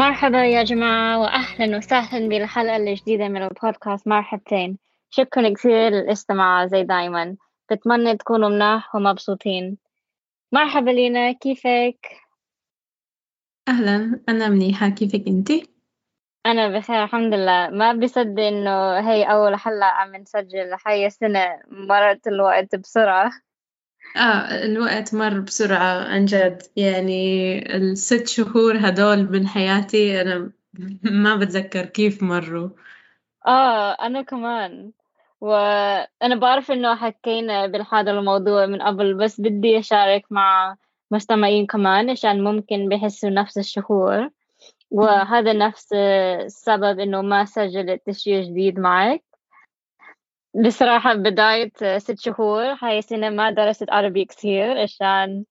مرحبا 0.00 0.44
يا 0.44 0.62
جماعة 0.62 1.20
وأهلا 1.20 1.76
وسهلا 1.76 2.28
بالحلقة 2.28 2.76
الجديدة 2.76 3.28
من 3.28 3.42
البودكاست 3.42 4.08
مرحبتين. 4.08 4.78
شكرا 5.10 5.54
كثير 5.54 5.88
للاستماع 5.88 6.66
زي 6.66 6.84
دايما. 6.84 7.36
بتمنى 7.70 8.16
تكونوا 8.16 8.48
مناح 8.48 8.94
ومبسوطين. 8.94 9.78
مرحبا 10.52 10.90
لينا 10.90 11.32
كيفك؟ 11.32 12.06
أهلا. 13.68 14.20
أنا 14.28 14.48
منيحة. 14.48 14.88
كيفك 14.88 15.28
أنتي؟ 15.28 15.66
أنا 16.46 16.78
بخير 16.78 17.04
الحمد 17.04 17.34
لله. 17.34 17.70
ما 17.70 17.92
بصدق 17.92 18.42
إنه 18.42 18.98
هي 19.10 19.24
أول 19.24 19.56
حلقة 19.56 19.86
عم 19.86 20.16
نسجل. 20.16 20.76
هاي 20.86 21.06
السنة 21.06 21.60
مرت 21.68 22.26
الوقت 22.26 22.76
بسرعة. 22.76 23.30
آه 24.16 24.64
الوقت 24.64 25.14
مر 25.14 25.40
بسرعة 25.40 26.04
عن 26.04 26.24
جد. 26.24 26.62
يعني 26.76 27.76
الست 27.76 28.28
شهور 28.28 28.76
هدول 28.78 29.32
من 29.32 29.46
حياتي 29.46 30.20
أنا 30.20 30.52
ما 31.24 31.36
بتذكر 31.36 31.86
كيف 31.86 32.22
مروا. 32.22 32.68
آه 33.46 33.92
أنا 33.92 34.22
كمان. 34.22 34.92
وأنا 35.40 36.34
بعرف 36.36 36.70
إنه 36.70 36.94
حكينا 36.96 37.66
بهذا 37.66 38.10
الموضوع 38.10 38.66
من 38.66 38.82
قبل 38.82 39.14
بس 39.14 39.40
بدي 39.40 39.78
أشارك 39.78 40.24
مع 40.30 40.76
مستمعين 41.10 41.66
كمان 41.66 42.10
عشان 42.10 42.44
ممكن 42.44 42.88
بحسوا 42.88 43.30
نفس 43.30 43.58
الشعور 43.58 44.30
وهذا 44.90 45.52
نفس 45.52 45.92
السبب 45.92 47.00
إنه 47.00 47.22
ما 47.22 47.44
سجلت 47.44 48.10
شيء 48.10 48.42
جديد 48.42 48.78
معك. 48.78 49.29
بصراحة 50.54 51.14
بداية 51.14 51.98
ست 51.98 52.18
شهور 52.18 52.62
هاي 52.82 52.98
السنة 52.98 53.30
ما 53.30 53.50
درست 53.50 53.90
عربي 53.90 54.24
كثير 54.24 54.78
عشان 54.82 55.44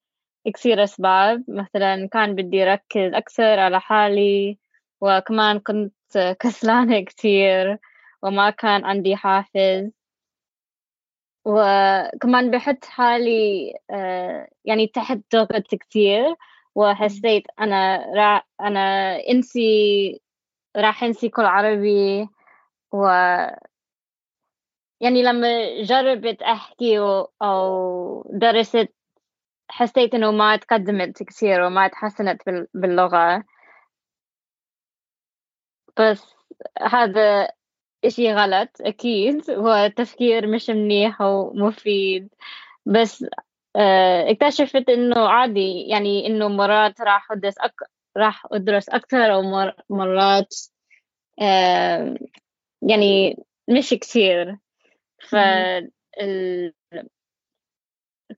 كثير 0.54 0.84
أسباب. 0.84 1.44
مثلا 1.48 2.08
كان 2.12 2.34
بدي 2.34 2.62
أركز 2.62 3.14
أكثر 3.14 3.58
على 3.58 3.80
حالي 3.80 4.58
وكمان 5.00 5.58
كنت 5.60 6.36
كسلانة 6.40 7.00
كثير 7.04 7.78
وما 8.22 8.50
كان 8.50 8.84
عندي 8.84 9.16
حافز. 9.16 9.90
وكمان 11.44 12.50
بحط 12.50 12.84
حالي 12.84 13.74
آه، 13.90 14.48
يعني 14.64 14.86
تحت 14.86 15.18
ضغط 15.34 15.74
كثير 15.74 16.34
وحسيت 16.74 17.44
أنا 17.60 18.04
راح 18.16 18.48
أنا 18.60 18.80
إنسي 19.30 20.20
راح 20.76 21.04
إنسي 21.04 21.28
كل 21.28 21.42
عربي 21.44 22.28
و 22.92 23.06
يعني 25.00 25.22
لما 25.22 25.82
جربت 25.82 26.42
أحكي 26.42 26.98
أو 27.42 28.22
درست 28.32 28.88
حسيت 29.70 30.14
إنه 30.14 30.30
ما 30.32 30.56
تقدمت 30.56 31.22
كثير 31.22 31.62
وما 31.62 31.88
تحسنت 31.88 32.42
باللغة. 32.74 33.44
بس 35.98 36.34
هذا 36.82 37.48
إشي 38.04 38.32
غلط 38.34 38.68
أكيد 38.80 39.50
هو 39.62 39.88
تفكير 39.96 40.46
مش 40.46 40.70
منيح 40.70 41.20
ومفيد. 41.20 42.28
بس 42.86 43.26
آه، 43.76 44.30
اكتشفت 44.30 44.88
إنه 44.90 45.28
عادي 45.28 45.82
يعني 45.88 46.26
إنه 46.26 46.48
مرات 46.48 47.00
راح 47.00 47.32
أدرس 47.32 47.58
أك... 47.58 47.74
راح 48.16 48.46
أدرس 48.52 48.88
أكثر 48.88 49.34
أو 49.34 49.42
مر... 49.42 49.74
مرات 49.90 50.54
آه، 51.42 52.16
يعني 52.82 53.36
مش 53.68 53.90
كثير. 53.94 54.58
ف. 55.20 55.36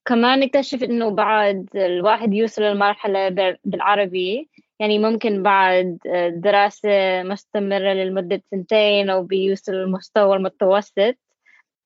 كمان 0.05 0.43
اكتشف 0.43 0.83
إنه 0.83 1.11
بعد 1.11 1.69
الواحد 1.77 2.35
يوصل 2.35 2.63
لمرحلة 2.63 3.29
بالعربي 3.65 4.49
يعني 4.81 4.99
ممكن 4.99 5.43
بعد 5.43 5.99
دراسة 6.37 7.23
مستمرة 7.23 7.93
لمدة 7.93 8.43
سنتين 8.51 9.11
أو 9.11 9.23
بيوصل 9.23 9.73
للمستوى 9.73 10.37
المتوسط 10.37 11.15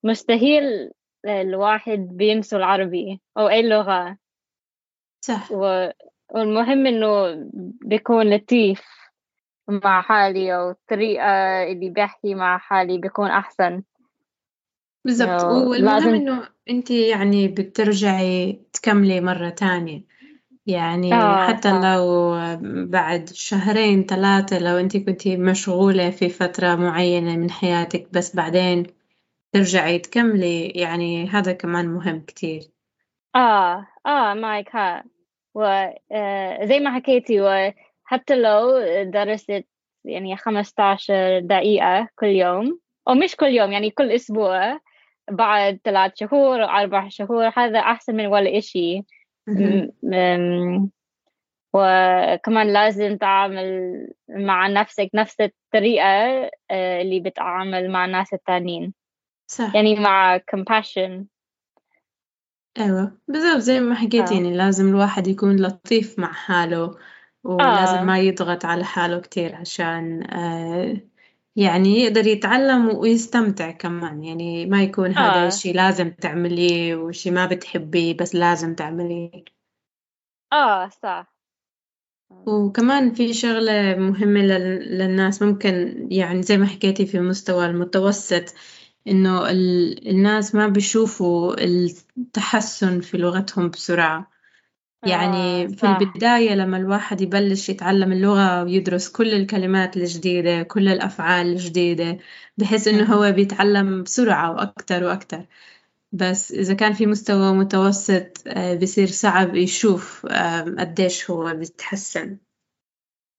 مستحيل 0.04 0.90
الواحد 1.26 1.98
بينسوا 1.98 2.58
العربي 2.58 3.20
أو 3.38 3.48
أي 3.48 3.62
لغة. 3.62 4.16
صح. 5.20 5.52
و... 5.52 5.88
والمهم 6.30 6.86
إنه 6.86 7.34
بيكون 7.84 8.34
لطيف 8.34 8.86
مع 9.68 10.02
حالي 10.02 10.56
أو 10.56 10.70
الطريقة 10.70 11.62
اللي 11.62 11.90
بحكي 11.90 12.34
مع 12.34 12.58
حالي 12.58 12.98
بيكون 12.98 13.30
أحسن. 13.30 13.82
بالضبط. 15.06 15.44
والمهم 15.44 16.14
إنه 16.14 16.48
أنت 16.70 16.90
يعني 16.90 17.48
بترجعي 17.48 18.60
تكملي 18.72 19.20
مرة 19.20 19.48
تانية. 19.48 20.02
يعني 20.66 21.14
آه 21.14 21.46
حتى 21.48 21.68
صح 21.68 21.84
لو 21.84 22.34
بعد 22.86 23.28
شهرين 23.28 24.04
ثلاثة 24.04 24.58
لو 24.58 24.76
أنت 24.76 24.96
كنتي 24.96 25.36
مشغولة 25.36 26.10
في 26.10 26.28
فترة 26.28 26.74
معينة 26.74 27.36
من 27.36 27.50
حياتك 27.50 28.08
بس 28.12 28.36
بعدين 28.36 28.86
ترجعي 29.52 29.98
تكملي 29.98 30.66
يعني 30.66 31.28
هذا 31.28 31.52
كمان 31.52 31.88
مهم 31.88 32.20
كتير. 32.20 32.62
آه 33.36 33.86
آه 34.06 34.34
معك 34.34 34.76
ها. 34.76 35.04
وزي 35.54 36.80
ما 36.80 36.94
حكيتي 36.94 37.40
وحتى 37.40 38.34
لو 38.36 38.80
درست 39.02 39.64
يعني 40.04 40.36
15 40.36 41.38
دقيقة 41.38 42.08
كل 42.18 42.26
يوم 42.26 42.80
أو 43.08 43.14
مش 43.14 43.36
كل 43.36 43.46
يوم 43.46 43.72
يعني 43.72 43.90
كل 43.90 44.12
أسبوع 44.12 44.80
بعد 45.30 45.80
ثلاث 45.84 46.12
شهور 46.14 46.64
أربع 46.64 47.08
شهور 47.08 47.52
هذا 47.56 47.78
أحسن 47.78 48.16
من 48.16 48.26
ولا 48.26 48.58
إشي. 48.58 49.02
وكمان 51.72 52.72
لازم 52.72 53.16
تعامل 53.16 54.08
مع 54.28 54.68
نفسك 54.68 55.10
نفس 55.14 55.40
الطريقة 55.40 56.50
آه، 56.70 57.02
اللي 57.02 57.20
بتعامل 57.20 57.90
مع 57.90 58.04
الناس 58.04 58.34
التانيين. 58.34 58.94
صح. 59.46 59.74
يعني 59.74 59.94
مع 59.94 60.38
compassion. 60.38 61.24
أيوة. 62.78 63.18
بالضبط 63.28 63.58
زي 63.58 63.80
ما 63.80 63.94
حكيت 63.94 64.30
آه. 64.30 64.34
يعني 64.34 64.56
لازم 64.56 64.88
الواحد 64.88 65.26
يكون 65.26 65.56
لطيف 65.56 66.18
مع 66.18 66.32
حاله 66.32 66.96
ولازم 67.44 67.96
آه. 67.96 68.04
ما 68.04 68.18
يضغط 68.18 68.64
على 68.64 68.84
حاله 68.84 69.20
كتير 69.20 69.54
عشان 69.54 70.22
آه 70.32 70.96
يعني 71.56 72.00
يقدر 72.00 72.26
يتعلم 72.26 72.88
ويستمتع 72.96 73.70
كمان. 73.70 74.24
يعني 74.24 74.66
ما 74.66 74.82
يكون 74.82 75.10
هذا 75.12 75.44
آه. 75.44 75.46
الشي 75.46 75.72
لازم 75.72 76.10
تعمليه 76.10 76.96
وشي 76.96 77.30
ما 77.30 77.46
بتحبيه 77.46 78.16
بس 78.16 78.34
لازم 78.34 78.74
تعمليه. 78.74 79.44
آه 80.52 80.88
صح. 80.88 81.36
وكمان 82.46 83.14
في 83.14 83.32
شغلة 83.34 83.94
مهمة 83.94 84.40
لل- 84.40 84.98
للناس 84.98 85.42
ممكن 85.42 86.06
يعني 86.10 86.42
زي 86.42 86.56
ما 86.56 86.66
حكيتي 86.66 87.06
في 87.06 87.16
المستوى 87.16 87.66
المتوسط 87.66 88.54
إنه 89.08 89.50
ال- 89.50 90.08
الناس 90.08 90.54
ما 90.54 90.68
بيشوفوا 90.68 91.54
التحسن 92.18 93.00
في 93.00 93.18
لغتهم 93.18 93.68
بسرعة. 93.68 94.30
يعني 95.08 95.64
آه 95.64 95.66
في 95.66 95.76
صح. 95.76 95.98
البداية 96.00 96.54
لما 96.54 96.76
الواحد 96.76 97.20
يبلش 97.20 97.68
يتعلم 97.68 98.12
اللغة 98.12 98.62
ويدرس 98.64 99.08
كل 99.08 99.34
الكلمات 99.34 99.96
الجديدة 99.96 100.62
كل 100.62 100.88
الأفعال 100.88 101.46
الجديدة 101.46 102.18
بحس 102.58 102.88
إنه 102.88 103.14
هو 103.14 103.32
بيتعلم 103.32 104.02
بسرعة 104.02 104.52
وأكتر 104.52 105.04
وأكتر. 105.04 105.46
بس 106.12 106.52
إذا 106.52 106.74
كان 106.74 106.92
في 106.92 107.06
مستوى 107.06 107.52
متوسط 107.52 108.42
آه، 108.46 108.74
بصير 108.74 109.06
صعب 109.06 109.54
يشوف 109.54 110.26
قديش 110.78 111.30
هو 111.30 111.54
بيتحسن. 111.54 112.38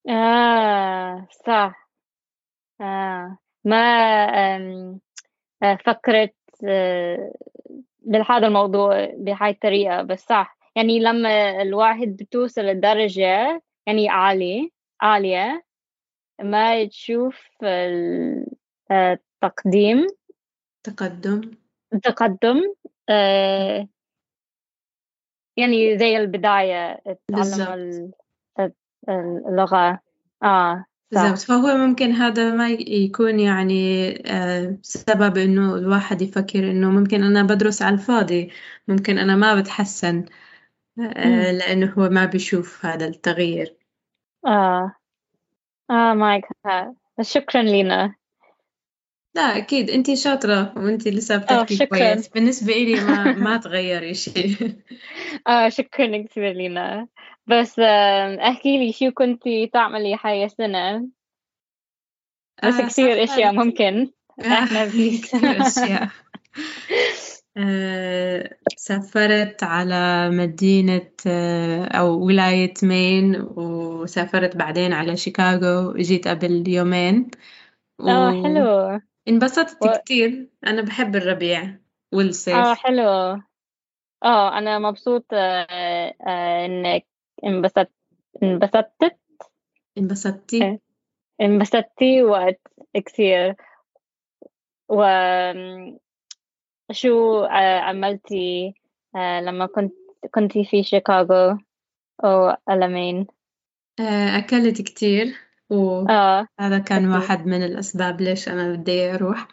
آه 0.10 1.28
صح. 1.46 1.90
آه 2.82 3.38
ما 3.66 3.78
آه، 5.64 5.78
فكرت 5.86 6.36
بهذا 8.02 8.48
الموضوع 8.48 9.06
بهاي 9.18 9.50
الطريقة 9.50 10.02
بس 10.02 10.26
صح. 10.26 10.57
يعني 10.78 11.00
لما 11.00 11.62
الواحد 11.62 12.08
بتوصل 12.08 12.62
لدرجة 12.62 13.62
يعني 13.88 14.10
عالية 14.10 14.70
عالية 15.02 15.64
ما 16.42 16.86
تشوف 16.86 17.48
ال- 17.64 18.46
آه، 18.92 19.14
التقديم 19.44 20.08
تقدم. 20.84 21.42
التقدم 21.94 22.74
آه، 23.10 23.88
يعني 25.58 25.98
زي 25.98 26.18
البداية 26.18 27.04
تعلم 27.32 27.62
ال- 27.62 28.12
اللغة. 29.48 30.00
آه 30.44 30.86
بالضبط. 31.12 31.38
فهو 31.40 31.78
ممكن 31.78 32.12
هذا 32.12 32.52
ما 32.56 32.70
يكون 32.70 33.40
يعني 33.40 34.08
آه، 34.32 34.78
سبب 34.82 35.38
إنه 35.38 35.76
الواحد 35.76 36.22
يفكر 36.22 36.72
إنه 36.72 36.90
ممكن 36.92 37.24
أنا 37.24 37.44
بدرس 37.44 37.82
على 37.82 37.94
الفاضي 37.94 38.52
ممكن 38.88 39.18
أنا 39.18 39.36
ما 39.36 39.62
بتحسن. 39.62 40.18
آه،. 40.18 40.47
لأنه 40.98 41.94
هو 41.98 42.10
ما 42.10 42.26
بيشوف 42.26 42.86
هذا 42.86 43.08
التغيير. 43.08 43.76
آه. 44.46 44.96
آه 45.90 46.14
مايك 46.14 46.46
شكرا 47.22 47.62
لينا. 47.62 48.16
لا 49.36 49.42
أكيد. 49.42 49.90
أنتي 49.90 50.16
شاطرة 50.16 50.74
وأنتي 50.78 51.12
لسه 51.12 51.36
آه 51.36 51.38
بتحكي 51.38 51.86
كويس. 51.86 52.28
بالنسبة 52.28 52.74
إلي 52.74 52.96
ما 52.96 53.34
ما 53.50 53.58
تغيري 53.58 54.14
شيء 54.14 54.56
آه 55.48 55.70
شكرا 55.70 56.24
كثير 56.24 56.52
لينا. 56.52 57.08
بس 57.48 57.80
أحكي 58.40 58.78
لي 58.78 58.94
شو 58.94 59.12
كنتي 59.12 59.68
تعملي 59.68 60.18
هاي 60.24 60.46
السنة؟ 60.46 61.08
بس 62.64 62.74
آه، 62.74 62.88
كثير 62.88 63.24
أشياء 63.24 63.54
سافرت 63.54 63.66
ممكن. 63.66 64.12
إحنا 64.42 64.86
please 64.86 65.22
كثير 65.22 65.68
أشياء. 65.68 66.04
آه، 66.04 66.12
سافرت 68.76 69.64
على 69.64 70.30
مدينة 70.30 71.12
آه، 71.28 71.86
أو 71.86 72.26
ولاية 72.26 72.74
مين 72.84 73.42
وسافرت 73.42 74.56
بعدين 74.56 74.94
على 74.94 75.18
شيكاغو 75.18 75.94
جيت 75.94 76.28
قبل 76.28 76.70
يومين. 76.70 77.32
آه 78.00 78.32
حلو. 78.44 79.00
وانبسطت 79.28 79.84
و... 79.84 79.88
كتير. 79.88 80.50
أنا 80.68 80.82
بحب 80.82 81.16
الربيع 81.16 81.62
آه 81.64 81.78
والصيف 82.14 82.78
حلو. 82.78 83.42
آه 84.24 84.58
أنا 84.58 84.80
مبسوطة 84.80 85.38
آه، 85.38 86.14
آه، 86.28 86.66
إنك 86.66 87.06
انبسطت 87.44 87.92
انبسطت. 88.44 89.18
انبسطتي؟ 89.98 90.64
آه، 90.64 90.80
انبسطتي 91.42 92.24
وقت 92.24 92.62
كثير 92.94 93.56
و 94.90 95.04
شو 96.92 97.44
آه، 97.44 97.80
عملتي 97.80 98.74
آه، 99.16 99.42
لما 99.42 99.66
كنت 99.66 99.94
كنتي 100.32 100.66
في 100.66 100.84
شيكاغو 100.84 101.58
أو 102.24 102.58
ألمين؟ 102.70 103.28
آه، 104.00 104.38
أكلت 104.38 104.82
كتير. 104.82 105.36
وهذا 105.70 106.80
كان 106.86 107.12
واحد 107.12 107.46
من 107.46 107.64
الأسباب 107.64 108.22
ليش 108.22 108.50
أنا 108.50 108.74
بدي 108.74 109.14
أروح. 109.14 109.48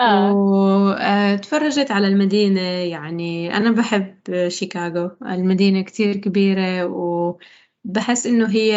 آه. 0.00 0.32
وتفرجت 0.32 1.90
على 1.90 2.08
المدينة 2.08 2.60
يعني 2.60 3.56
أنا 3.56 3.70
بحب 3.70 4.48
شيكاغو. 4.48 5.10
المدينة 5.22 5.82
كتير 5.82 6.16
كبيرة 6.16 6.84
وبحس 6.86 8.26
إنه 8.26 8.50
هي 8.50 8.72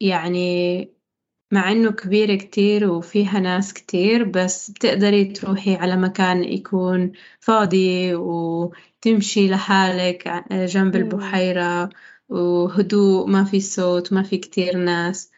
يعني 0.00 0.97
مع 1.52 1.72
إنه 1.72 1.92
كبيرة 1.92 2.34
كتير 2.34 2.90
وفيها 2.90 3.40
ناس 3.40 3.72
كتير 3.72 4.24
بس 4.24 4.70
بتقدري 4.70 5.24
تروحي 5.24 5.76
على 5.76 5.96
مكان 5.96 6.44
يكون 6.44 7.12
فاضي 7.40 8.14
وتمشي 8.14 9.48
لحالك 9.48 10.44
جنب. 10.52 10.96
البحيرة 10.96 11.90
وهدوء 12.28 13.26
ما 13.26 13.44
في 13.44 13.60
صوت 13.60 14.12
ما 14.12 14.22
في 14.22 14.38
كتير 14.38 14.76
ناس. 14.76 15.32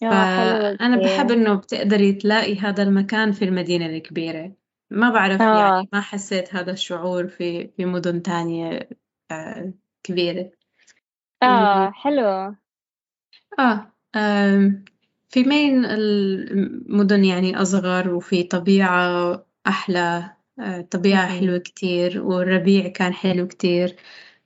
فأنا 0.00 0.96
بحب 0.96 1.30
إنه 1.30 1.54
بتقدري 1.54 2.12
تلاقي 2.12 2.56
هذا 2.56 2.82
المكان 2.82 3.32
في 3.32 3.44
المدينة 3.44 3.86
الكبيرة. 3.86 4.52
ما 4.90 5.10
بعرف 5.10 5.40
يعني 5.40 5.88
ما 5.92 6.00
حسيت 6.00 6.54
هذا 6.54 6.72
الشعور 6.72 7.28
في 7.28 7.68
في 7.68 7.84
مدن 7.84 8.22
تانية 8.22 8.88
آه، 9.30 9.72
كبيرة. 10.02 10.50
و 11.42 11.46
آه 11.46 11.90
حلو 11.90 12.54
آه 13.58 14.93
في 15.34 15.42
مين 15.42 15.84
المدن 15.84 17.24
يعني 17.24 17.62
أصغر 17.62 18.14
وفي 18.14 18.42
طبيعة 18.42 19.46
أحلى؟ 19.66 20.30
آه، 20.60 20.80
طبيعة. 20.80 21.40
حلوة 21.40 21.58
كتير 21.58 22.22
والربيع 22.22 22.88
كان 22.88 23.14
حلو 23.14 23.46
كتير 23.46 23.96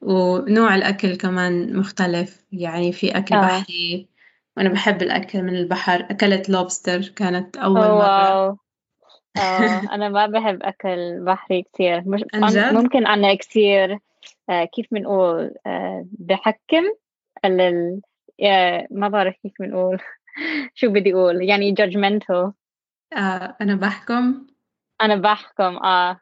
ونوع 0.00 0.74
الأكل 0.74 1.16
كمان 1.16 1.76
مختلف. 1.76 2.44
يعني 2.52 2.92
في 2.92 3.18
أكل 3.18 3.36
آه. 3.36 3.40
بحري 3.42 4.08
وأنا 4.56 4.68
بحب 4.68 5.02
الأكل 5.02 5.42
من 5.42 5.56
البحر. 5.56 6.06
أكلت 6.10 6.48
لوبستر 6.48 7.08
كانت 7.08 7.56
أول 7.56 7.76
أوه 7.76 7.98
مرة. 7.98 8.32
واو 8.38 8.58
آه 9.36 9.94
أنا 9.94 10.08
ما 10.08 10.26
بحب 10.26 10.62
أكل 10.62 11.24
بحري 11.24 11.62
كثير 11.62 12.02
مش 12.06 12.24
ممكن 12.82 13.06
أنا 13.06 13.34
كثير 13.34 13.98
آه 14.50 14.64
كيف 14.64 14.86
بنقول؟ 14.92 15.54
آه 15.66 16.06
بحكم 16.12 16.84
آه 17.44 18.86
ما 18.90 19.08
بعرف 19.08 19.34
كيف 19.42 19.52
بنقول. 19.60 19.98
شو 20.74 20.90
بدي 20.90 21.14
أقول؟ 21.14 21.42
يعني 21.42 21.74
judgmental. 21.74 22.52
آه 23.12 23.56
أنا 23.60 23.74
بحكم. 23.74 24.46
أنا 25.02 25.16
بحكم 25.16 25.76
آه. 25.76 26.20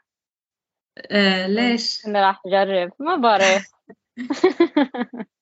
آه 1.10 1.46
ليش؟ 1.46 2.06
أنا 2.06 2.26
راح 2.26 2.42
أجرب. 2.46 2.92
ما 2.98 3.16
بعرف. 3.16 3.70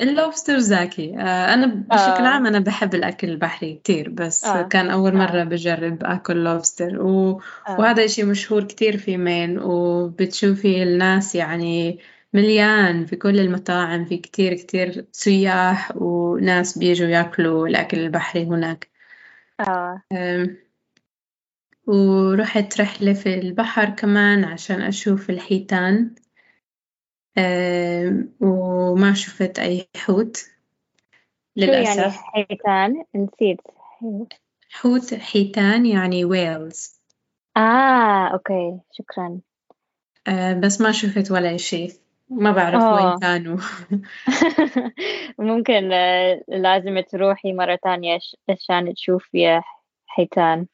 اللوبستر 0.00 0.58
زاكي. 0.58 1.14
آه، 1.18 1.54
أنا 1.54 1.66
بشكل 1.66 2.24
آه. 2.24 2.28
عام 2.28 2.46
أنا 2.46 2.58
بحب 2.58 2.94
الأكل 2.94 3.28
البحري 3.28 3.74
كتير 3.74 4.08
بس 4.08 4.44
آه. 4.44 4.62
كان 4.62 4.90
أول 4.90 5.16
مرة 5.16 5.40
آه 5.40 5.44
بجرب 5.44 6.04
أكل 6.04 6.44
لوبستر 6.44 7.02
و... 7.02 7.40
آه. 7.68 7.80
وهذا 7.80 8.04
إشي 8.04 8.24
مشهور 8.24 8.64
كتير 8.64 8.96
في 8.96 9.16
مين 9.16 9.58
وبتشوفي 9.58 10.82
الناس 10.82 11.34
يعني 11.34 11.98
مليان 12.36 13.06
في 13.06 13.16
كل 13.16 13.40
المطاعم 13.40 14.04
في 14.04 14.16
كتير 14.16 14.54
كتير 14.54 15.06
سياح 15.12 15.96
وناس 15.96 16.78
بيجوا 16.78 17.08
يأكلوا 17.08 17.68
الأكل 17.68 17.98
البحري 17.98 18.44
هناك. 18.44 18.90
آه. 19.60 20.02
ورحت 21.86 22.80
رحلة 22.80 23.12
في 23.12 23.34
البحر 23.34 23.90
كمان 23.90 24.44
عشان 24.44 24.82
أشوف 24.82 25.30
الحيتان. 25.30 26.14
وما 28.40 29.14
شفت 29.14 29.58
أي 29.58 29.88
حوت. 29.96 30.36
شو 30.36 31.64
يعني 31.64 31.80
للأسف. 31.80 32.16
حيتان؟ 32.16 33.04
نسيت. 33.14 33.60
حوت 34.70 35.14
حيتان 35.14 35.86
يعني 35.86 36.24
whales 36.24 37.00
آه 37.56 38.28
okay 38.32 38.80
شكرا. 38.92 39.40
آه 40.28 40.52
بس 40.52 40.80
ما 40.80 40.92
شفت 40.92 41.30
ولا 41.30 41.56
شيء. 41.56 41.92
ما 42.30 42.52
بعرف 42.52 42.82
وين 42.82 43.06
آه 43.06 43.18
كانوا. 43.20 43.58
ممكن 45.38 45.92
آه، 45.92 46.42
لازم 46.48 47.00
تروحي 47.00 47.52
مرة 47.52 47.78
تانية 47.82 48.18
عشان 48.48 48.94
تشوفي 48.94 49.60
حيتان. 50.06 50.66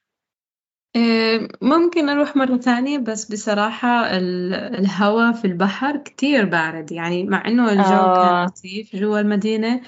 آه 0.97 1.49
ممكن 1.63 2.09
أروح 2.09 2.37
مرة 2.37 2.57
ثانية 2.57 2.99
بس 2.99 3.33
بصراحة 3.33 4.17
ال- 4.17 4.55
الهواء 4.55 5.33
في 5.33 5.45
البحر 5.45 5.97
كتير 5.97 6.45
بارد. 6.45 6.93
يعني 6.93 7.25
مع 7.25 7.47
إنه 7.49 7.73
الجو 7.73 8.13
كان 8.13 8.45
آه. 8.45 8.47
لطيف 8.47 8.97
جوا 8.97 9.21
المدينة 9.21 9.81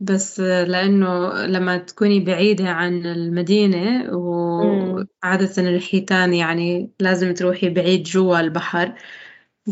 بس 0.00 0.40
لأنه 0.40 1.32
لما 1.46 1.76
تكوني 1.78 2.20
بعيدة 2.20 2.68
عن 2.68 3.06
المدينة 3.06 4.08
وعادة 4.16 5.50
الحيتان 5.58 6.34
يعني 6.34 6.90
لازم 7.00 7.34
تروحي 7.34 7.68
بعيد 7.70 8.02
جوا 8.02 8.40
البحر. 8.40 8.94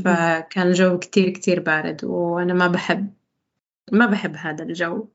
فكان 0.04 0.66
الجو 0.66 0.98
كتير 0.98 1.30
كتير 1.30 1.60
بارد 1.60 2.04
وأنا 2.04 2.54
ما 2.54 2.66
بحب 2.66 3.14
ما 3.92 4.06
بحب 4.06 4.36
هذا 4.36 4.64
الجو. 4.64 5.08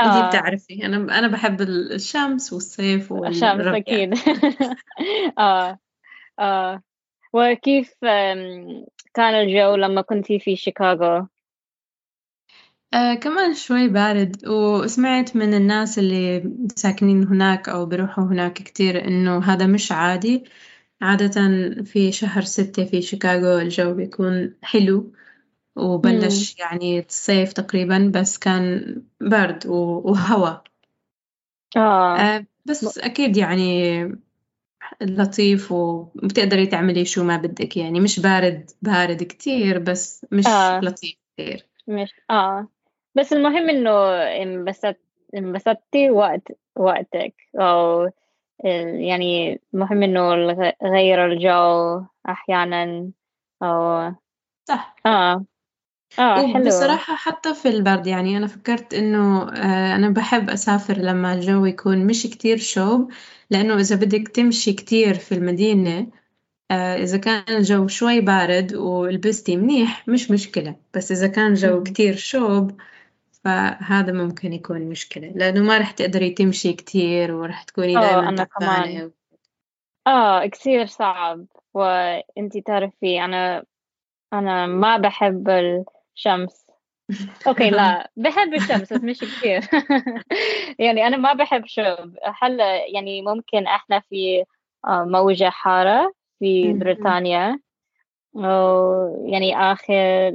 أنتي 0.00 0.18
آه. 0.18 0.28
بتعرفي 0.28 0.86
أنا 0.86 1.18
أنا 1.18 1.28
بحب 1.28 1.60
الشمس 1.60 2.52
والصيف 2.52 3.12
الشمس 3.12 3.42
والربيع 3.42 3.78
أكيد. 3.78 4.14
آه 5.38 5.78
آه. 6.38 6.82
وكيف 7.32 7.94
كان 9.14 9.34
الجو 9.34 9.74
لما 9.74 10.02
كنتي 10.02 10.38
في 10.38 10.56
شيكاغو؟ 10.56 11.26
آه 12.94 13.14
كمان 13.14 13.54
شوي 13.54 13.88
بارد 13.88 14.48
وسمعت 14.48 15.36
من 15.36 15.54
الناس 15.54 15.98
اللي 15.98 16.52
ساكنين 16.76 17.24
هناك 17.26 17.68
أو 17.68 17.86
بيروحوا 17.86 18.24
هناك 18.24 18.52
كتير 18.52 19.04
إنه 19.04 19.38
هذا 19.38 19.66
مش 19.66 19.92
عادي. 19.92 20.44
عادة 21.02 21.30
في 21.84 22.12
شهر 22.12 22.42
ستة 22.42 22.84
في 22.84 23.02
شيكاغو 23.02 23.58
الجو 23.58 23.94
بيكون 23.94 24.54
حلو 24.62 25.12
وبلش 25.76 26.58
يعني 26.58 26.98
الصيف 26.98 27.52
تقريبا 27.52 28.12
بس 28.14 28.38
كان 28.38 28.96
برد 29.20 29.66
و- 29.66 30.02
وهوا. 30.10 30.56
آه. 31.76 32.16
آه 32.18 32.46
بس 32.64 32.98
أكيد 32.98 33.36
يعني 33.36 34.02
لطيف 35.02 35.72
وبتقدري 35.72 36.66
تعملي 36.66 37.04
شو 37.04 37.24
ما 37.24 37.36
بدك 37.36 37.76
يعني. 37.76 38.00
مش 38.00 38.20
بارد 38.20 38.70
بارد 38.82 39.22
كتير 39.22 39.78
بس 39.78 40.26
مش 40.32 40.46
آه. 40.46 40.80
لطيف 40.80 41.14
كتير. 41.36 41.66
مش 41.86 42.14
آه. 42.30 42.68
بس 43.14 43.32
المهم 43.32 43.68
إنه 43.70 43.90
انبسطت 44.22 45.00
انبسطتي 45.36 46.10
وقت 46.10 46.42
وقتك. 46.76 47.34
أو 47.54 48.10
يعني 49.08 49.60
مهم 49.72 50.02
إنه 50.02 50.34
غير 50.82 51.26
الجو 51.26 52.02
أحيانا 52.28 53.10
أو 53.62 54.12
صح. 54.68 54.96
آه 55.06 55.44
آه 56.18 56.52
حلو. 56.54 56.64
وبصراحة 56.64 57.16
حتى 57.16 57.54
في 57.54 57.68
البرد 57.68 58.06
يعني 58.06 58.36
أنا 58.36 58.46
فكرت 58.46 58.94
إنه 58.94 59.42
آه، 59.42 59.96
أنا 59.96 60.08
بحب 60.10 60.50
أسافر 60.50 60.98
لما 60.98 61.32
الجو 61.34 61.64
يكون 61.66 62.06
مش 62.06 62.22
كتير 62.22 62.56
شوب 62.58 63.12
لأنه 63.50 63.74
إذا 63.76 63.96
بدك 63.96 64.28
تمشي 64.28 64.72
كتير 64.72 65.14
في 65.14 65.32
المدينة 65.34 66.06
آه، 66.70 66.96
إذا 66.96 67.18
كان 67.18 67.44
الجو 67.56 67.88
شوي 67.88 68.20
بارد 68.20 68.74
ولبستي 68.74 69.56
منيح 69.56 70.08
مش 70.08 70.30
مشكلة. 70.30 70.76
بس 70.94 71.12
إذا 71.12 71.26
كان 71.26 71.46
الجو. 71.50 71.82
كتير 71.82 72.16
شوب 72.16 72.80
فهذا 73.48 74.12
ممكن 74.12 74.52
يكون 74.52 74.80
مشكلة 74.80 75.28
لأنه 75.28 75.60
ما 75.60 75.78
رح 75.78 75.90
تقدري 75.90 76.30
تمشي 76.30 76.72
كتير 76.72 77.34
ورح 77.34 77.62
تكوني 77.62 77.96
آه 77.96 78.20
كمان. 78.20 78.36
تعبانة 78.36 79.10
آه 80.06 80.46
كثير 80.46 80.86
صعب. 80.86 81.46
وأنتي 81.74 82.60
تعرفي 82.60 83.20
أنا 83.24 83.64
أنا 84.32 84.66
ما 84.66 84.96
بحب 84.96 85.48
الشمس. 85.48 86.66
أوكي 87.48 87.70
لا 87.70 88.10
بحب 88.16 88.54
الشمس 88.54 88.92
بس 88.92 89.02
مش 89.04 89.20
كثير 89.20 89.60
يعني 90.86 91.06
أنا 91.06 91.16
ما 91.16 91.32
بحب 91.32 91.66
شرب. 91.66 92.14
هلا 92.42 92.86
يعني 92.86 93.22
ممكن 93.22 93.66
إحنا 93.66 94.00
في 94.00 94.44
آه، 94.84 95.04
موجة 95.04 95.50
حارة 95.50 96.12
في 96.38 96.72
بريطانيا؟ 96.72 97.60
يعني 99.24 99.56
آخر 99.56 100.32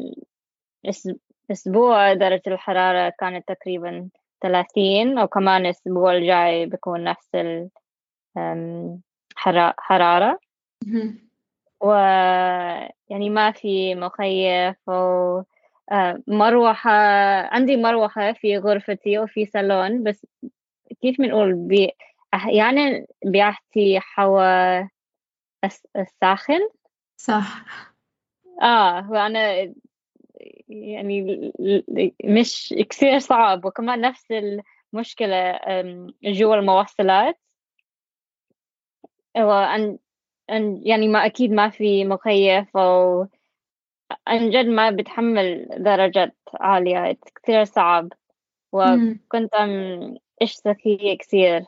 أسبوع 1.52 2.14
درجة 2.14 2.42
الحرارة 2.48 3.14
كانت 3.20 3.48
تقريبا 3.48 4.10
ثلاثين 4.42 5.20
وكمان 5.20 5.66
الأسبوع 5.66 6.14
الجاي 6.14 6.66
بيكون 6.66 7.04
نفس 7.04 7.30
الحرارة 9.48 10.40
و 11.82 11.92
يعني 13.10 13.30
ما 13.30 13.52
في 13.52 13.96
مخيف 13.96 14.90
و 14.90 15.42
مروحة 16.28 16.92
عندي 17.56 17.78
مروحة 17.78 18.34
في 18.34 18.58
غرفتي 18.58 19.20
وفي 19.20 19.46
صالون 19.46 20.04
بس 20.04 20.26
كيف 21.02 21.22
بنقول؟ 21.22 21.54
بي 21.54 21.92
أحيانا 22.34 23.06
بيعطي 23.26 24.00
حوا 24.00 24.82
الساخن. 25.96 26.70
صح. 27.18 27.66
آه 28.62 29.12
وأنا 29.12 29.74
يعني 30.70 31.52
مش 32.24 32.76
كثير 32.90 33.20
صعب. 33.20 33.66
وكمان 33.66 34.02
نفس 34.02 34.26
المشكلة 34.94 35.60
جوا 36.24 36.56
المواصلات. 36.56 37.40
وأن 39.38 40.00
يعني 40.84 41.08
ما 41.08 41.26
أكيد 41.26 41.52
ما 41.52 41.70
في 41.70 42.06
مكيف 42.06 42.78
أو 42.78 43.28
عن 44.28 44.50
جد 44.50 44.66
ما 44.66 44.90
بتحمل 44.90 45.68
درجات 45.78 46.36
عالية. 46.60 47.18
كثير 47.44 47.64
صعب. 47.64 48.14
وكنت 48.72 49.56
عم 49.56 50.16
أشتكي 50.42 51.16
كثير 51.16 51.66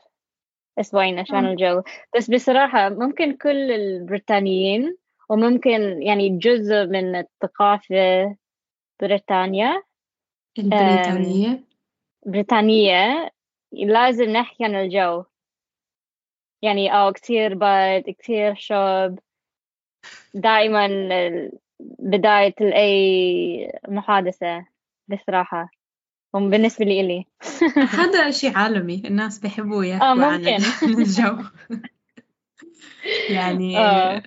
أسبوعين 0.78 1.18
عشان 1.18 1.46
الجو. 1.46 1.82
بس 2.16 2.30
بصراحة 2.30 2.88
ممكن 2.88 3.36
كل 3.36 3.72
البريطانيين 3.72 4.96
وممكن 5.28 6.02
يعني 6.02 6.28
جزء 6.28 6.86
من 6.86 7.16
الثقافة 7.16 8.36
بريطانيا 9.00 9.82
البريطانية 10.58 11.64
بريطانية 12.26 13.30
لازم 13.72 14.24
نحكي 14.24 14.64
عن 14.64 14.74
الجو 14.74 15.24
يعني 16.62 16.92
أو 16.92 17.12
كتير 17.12 17.54
برد 17.54 18.04
كتير 18.18 18.54
شوب 18.54 19.18
دائما 20.34 20.88
بداية 21.80 22.54
أي 22.60 23.72
محادثة 23.88 24.66
بصراحة 25.08 25.70
هم 26.34 26.50
بالنسبة 26.50 26.84
لي 26.84 27.00
إلي 27.00 27.24
هذا 27.98 28.30
شيء 28.30 28.58
عالمي 28.58 29.02
الناس 29.04 29.38
بيحبوا 29.38 29.84
يحكوا 29.84 30.06
آه 30.06 30.24
عن 30.24 30.46
الجو 30.82 31.36
يعني 33.30 33.78
آه. 33.78 34.22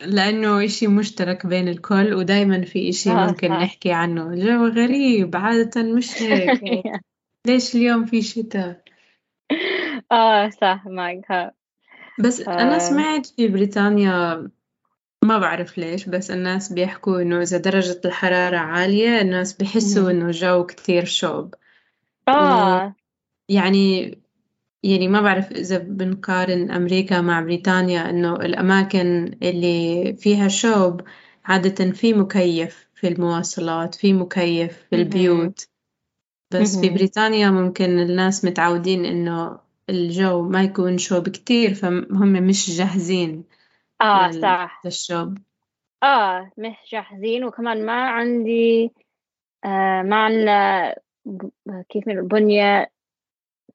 لأنه 0.00 0.64
إشي 0.64 0.86
مشترك 0.86 1.46
بين 1.46 1.68
الكل 1.68 2.14
ودايما 2.14 2.64
في 2.64 2.88
إشي 2.88 3.10
آه 3.10 3.26
ممكن 3.26 3.48
صح. 3.48 3.62
نحكي 3.62 3.92
عنه. 3.92 4.32
الجو 4.32 4.66
غريب 4.66 5.36
عادة 5.36 5.82
مش 5.82 6.22
هيك. 6.22 6.60
ليش 7.46 7.74
اليوم 7.74 8.04
في 8.04 8.22
شتاء؟ 8.22 8.82
آه 10.12 10.48
صح 10.48 10.86
معك 10.86 11.54
بس 12.20 12.40
أنا 12.40 12.78
سمعت 12.78 13.26
في 13.26 13.48
بريطانيا 13.48 14.48
ما 15.24 15.38
بعرف 15.38 15.78
ليش 15.78 16.08
بس 16.08 16.30
الناس 16.30 16.72
بيحكوا 16.72 17.22
إنه 17.22 17.42
إذا 17.42 17.58
درجة 17.58 18.00
الحرارة 18.04 18.56
عالية 18.56 19.20
الناس 19.20 19.52
بيحسوا 19.52 20.10
إنه 20.10 20.26
الجو 20.26 20.66
كتير 20.66 21.04
شوب. 21.04 21.54
آه. 22.28 22.94
يعني 23.48 24.18
يعني 24.84 25.08
ما 25.08 25.20
بعرف 25.20 25.52
إذا 25.52 25.78
بنقارن 25.78 26.70
أمريكا 26.70 27.20
مع 27.20 27.40
بريطانيا 27.40 28.10
إنه 28.10 28.36
الأماكن 28.36 29.38
اللي 29.42 30.14
فيها 30.18 30.48
شوب 30.48 31.00
عادة 31.44 31.92
في 31.92 32.12
مكيف 32.12 32.88
في 32.94 33.08
المواصلات 33.08 33.94
في 33.94 34.12
مكيف 34.12 34.86
في 34.90 34.96
البيوت. 34.96 35.68
بس 36.50 36.80
في 36.80 36.90
بريطانيا 36.90 37.50
ممكن 37.50 37.98
الناس 37.98 38.44
متعودين 38.44 39.04
إنه 39.04 39.58
الجو 39.90 40.42
ما 40.42 40.62
يكون 40.62 40.98
شوب 40.98 41.28
كتير 41.28 41.74
فهم 41.74 42.32
مش 42.32 42.70
جاهزين 42.70 43.44
آه 44.00 44.30
صح. 44.30 44.82
للشوب. 44.84 45.38
آه 46.02 46.50
مش 46.58 46.76
جاهزين. 46.92 47.44
وكمان 47.44 47.86
ما 47.86 48.08
عندي 48.08 48.92
آه 49.64 50.02
ما 50.02 50.16
عندنا 50.24 50.94
كيف 51.88 52.04
بنية 52.08 52.90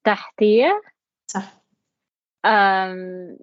تحتية. 0.04 0.82
صح. 1.32 1.62
آه 2.46 3.38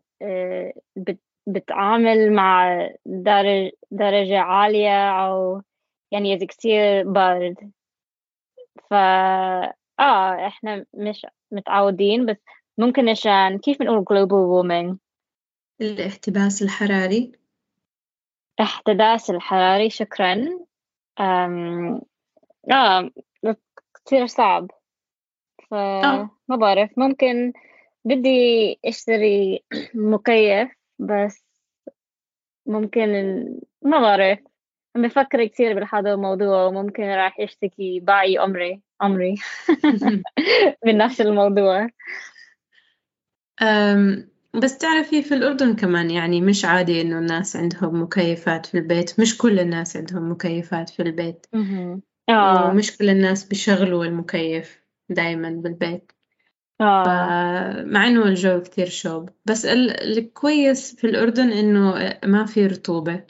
بتعامل 1.46 2.32
مع 2.32 2.80
درج 3.06 3.70
درجة 3.90 4.38
عالية 4.38 5.10
أو 5.10 5.62
يعني 6.12 6.34
إذا 6.34 6.46
كتير 6.46 7.12
بارد 7.12 7.72
فا 8.90 8.96
آه 10.00 10.46
إحنا 10.46 10.86
مش 10.94 11.26
متعودين 11.52 12.26
بس 12.26 12.36
ممكن 12.78 13.08
عشان 13.08 13.58
كيف 13.58 13.78
بنقول 13.78 14.04
global 14.04 14.64
warming 14.64 14.96
الاحتباس 15.80 16.62
الحراري. 16.62 17.32
احتباس 18.60 19.30
الحراري 19.30 19.90
شكرا. 19.90 20.48
أم... 21.20 22.00
آه 22.72 23.10
كثير 24.06 24.26
صعب. 24.26 24.70
فما 25.70 26.30
آه. 26.50 26.56
بعرف 26.56 26.90
ممكن 26.96 27.52
بدي 28.06 28.78
اشتري 28.84 29.64
مكيف 29.94 30.68
بس 30.98 31.44
ممكن 32.66 33.08
ما 33.82 34.00
بعرف. 34.00 34.38
عم 34.96 35.02
بفكر 35.02 35.44
كثير 35.46 35.80
بهذا 35.80 36.12
الموضوع 36.12 36.64
وممكن 36.64 37.02
راح 37.02 37.40
اشتكي 37.40 38.00
باقي 38.00 38.36
عمري 38.38 38.82
عمري 39.00 39.34
من 40.86 40.96
نفس 40.96 41.20
الموضوع. 41.20 41.88
أم 43.62 44.28
بس 44.54 44.78
تعرفي 44.78 45.22
في 45.22 45.34
الأردن 45.34 45.76
كمان 45.76 46.10
يعني 46.10 46.40
مش 46.40 46.64
عادي 46.64 47.00
إنه 47.00 47.18
الناس 47.18 47.56
عندهم 47.56 48.02
مكيفات 48.02 48.66
في 48.66 48.78
البيت. 48.78 49.20
مش 49.20 49.38
كل 49.38 49.60
الناس 49.60 49.96
عندهم 49.96 50.30
مكيفات 50.30 50.90
في 50.90 51.02
البيت. 51.02 51.46
آه. 52.28 52.70
ومش 52.70 52.96
كل 52.96 53.08
الناس 53.08 53.44
بيشغلوا 53.48 54.04
المكيف 54.04 54.82
دايما 55.08 55.50
بالبيت. 55.50 56.12
آه. 56.80 57.82
مع 57.82 58.06
إنه 58.06 58.22
الجو 58.22 58.60
كتير 58.60 58.86
شوب. 58.86 59.28
بس 59.44 59.66
الكويس 59.66 60.96
في 60.96 61.06
الأردن 61.06 61.52
إنه 61.52 61.94
ما 62.24 62.44
في 62.44 62.66
رطوبة. 62.66 63.24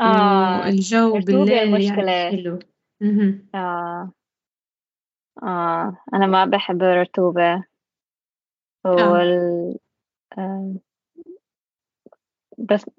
آه. 0.00 0.68
الجو 0.68 1.12
بالليل 1.18 1.82
يعني 1.82 2.30
حلو. 2.30 2.58
آه. 3.54 4.12
آه. 5.42 5.96
أنا 6.14 6.26
ما 6.26 6.44
بحب 6.44 6.82
الرطوبة. 6.82 7.64
وال... 8.84 9.78
آه. 10.38 10.74
بس 12.58 12.90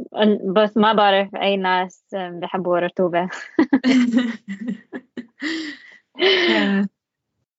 بس 0.55 0.77
ما 0.77 0.93
بعرف 0.93 1.35
أي 1.35 1.57
ناس 1.57 2.05
بحبوا 2.13 2.77
الرطوبة. 2.77 3.29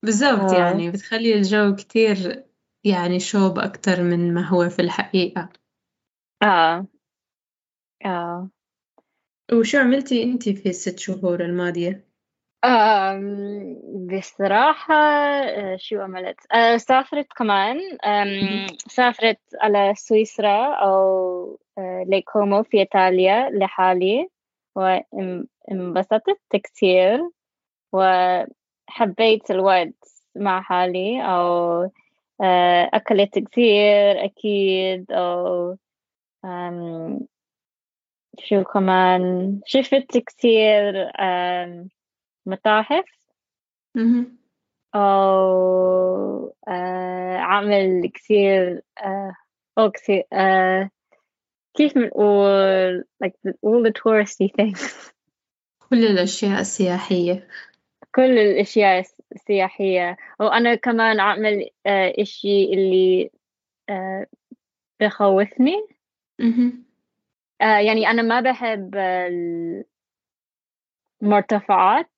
بالضبط 0.05 0.53
آه. 0.53 0.59
يعني 0.59 0.91
بتخلي 0.91 1.35
الجو 1.35 1.77
كتير 1.77 2.45
يعني 2.85 3.21
شوب 3.21 3.59
أكتر 3.59 4.03
من 4.03 4.35
ما 4.35 4.49
هو 4.49 4.69
في 4.69 4.83
الحقيقة 4.83 5.49
آه 6.43 6.87
آه 8.05 8.51
وشو 9.53 9.79
عملتي 9.79 10.23
أنتي 10.23 10.55
في 10.55 10.69
الست 10.69 10.99
شهور 10.99 11.45
الماضية؟ 11.45 12.05
بصراحة 14.11 14.95
آه، 14.95 15.77
شو 15.77 16.01
عملت؟ 16.01 16.53
آه، 16.53 16.77
سافرت 16.77 17.27
كمان 17.37 17.79
سافرت 18.89 19.39
على 19.61 19.95
سويسرا 19.97 20.75
أو 20.75 21.59
آه، 21.79 22.05
ليك 22.09 22.25
كومو 22.25 22.63
في 22.63 22.79
إيطاليا 22.79 23.51
لحالي 23.51 24.29
وانبسطت 24.77 26.41
كتير 26.53 27.31
وحبيت 28.89 29.51
الوقت 29.51 30.25
مع 30.37 30.63
حالي 30.63 31.23
أو 31.23 31.91
أكلت 32.95 33.39
كثير 33.39 34.25
أكيد 34.25 35.13
أو 35.13 35.77
شو 38.39 38.65
كمان 38.65 39.61
شفت 39.67 40.19
كثير 40.19 41.11
متاحف. 42.47 43.05
أو 44.95 46.55
آه 46.69 47.37
عمل 47.37 48.11
كثير 48.15 48.83
آه 49.05 49.35
أو 49.79 49.91
كثير 49.91 50.25
آه 50.33 50.91
كيف 51.75 51.95
بنقول 51.95 53.05
like 53.25 53.33
all 53.45 53.83
the 53.87 53.93
touristy 53.93 54.49
things. 54.61 55.13
كل 55.91 56.05
الأشياء 56.05 56.61
السياحية. 56.61 57.49
كل 58.15 58.39
الأشياء 58.39 58.99
الس- 59.01 59.21
السياحية. 59.35 60.17
وأنا 60.41 60.75
كمان 60.75 61.21
أعمل 61.21 61.69
آه، 61.87 62.13
إشي 62.19 62.65
اللي 62.75 63.31
آه، 63.89 64.27
بخوفني. 65.01 65.87
آه، 67.61 67.79
يعني 67.79 68.11
أنا 68.11 68.23
ما 68.23 68.41
بحب 68.41 68.95
المرتفعات. 71.23 72.11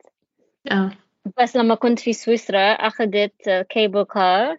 بس 1.38 1.56
لما 1.56 1.74
كنت 1.74 1.98
في 1.98 2.12
سويسرا 2.12 2.60
أخذت 2.72 3.66
cable 3.70 4.02
car 4.04 4.58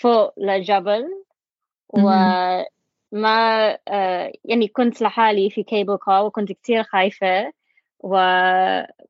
فوق 0.00 0.34
لجبل. 0.38 1.24
وما 1.88 3.78
يعني 4.44 4.68
كنت 4.68 5.02
لحالي 5.02 5.50
في 5.50 5.62
cable 5.62 5.96
car 5.96 6.24
وكنت 6.24 6.52
كتير 6.52 6.82
خايفة. 6.82 7.52
و 8.02 8.16